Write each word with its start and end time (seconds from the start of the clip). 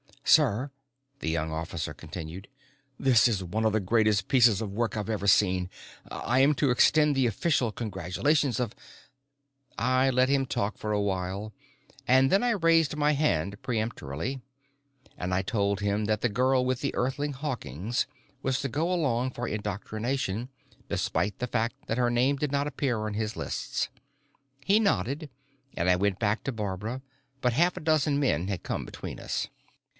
"Sir," 0.25 0.71
the 1.19 1.29
young 1.29 1.51
officer 1.51 1.93
continued, 1.93 2.47
"this 2.97 3.27
is 3.27 3.43
one 3.43 3.65
of 3.65 3.73
the 3.73 3.81
greatest 3.81 4.29
pieces 4.29 4.61
of 4.61 4.71
work 4.71 4.95
I've 4.97 5.09
ever 5.09 5.27
seen. 5.27 5.69
I 6.09 6.39
am 6.39 6.55
to 6.55 6.71
extend 6.71 7.13
the 7.15 7.27
official 7.27 7.71
congratulations 7.73 8.57
of" 8.59 8.73
I 9.77 10.09
let 10.09 10.29
him 10.29 10.45
talk 10.47 10.77
for 10.77 10.91
a 10.93 11.01
while 11.01 11.53
and 12.07 12.31
then 12.31 12.43
I 12.43 12.51
raised 12.51 12.95
my 12.95 13.11
hand 13.11 13.61
peremptorily 13.61 14.41
and 15.17 15.33
I 15.33 15.41
told 15.43 15.81
him 15.81 16.05
that 16.05 16.21
the 16.21 16.29
girl 16.29 16.65
with 16.65 16.79
the 16.81 16.95
Earthling 16.95 17.33
Hawkins 17.33 18.07
was 18.41 18.59
to 18.61 18.69
go 18.69 18.91
along 18.91 19.31
for 19.31 19.47
indoctrination, 19.47 20.47
despite 20.89 21.37
the 21.39 21.47
fact 21.47 21.75
that 21.87 21.99
her 21.99 22.09
name 22.09 22.37
did 22.37 22.53
not 22.53 22.67
appear 22.67 23.05
on 23.05 23.15
his 23.15 23.35
lists. 23.35 23.89
He 24.65 24.79
nodded, 24.79 25.29
and 25.75 25.89
I 25.89 25.97
went 25.97 26.19
back 26.19 26.43
to 26.45 26.51
Barbara, 26.53 27.01
but 27.41 27.53
half 27.53 27.75
a 27.75 27.81
dozen 27.81 28.17
men 28.17 28.47
had 28.47 28.63
come 28.63 28.85
between 28.85 29.19
us. 29.19 29.47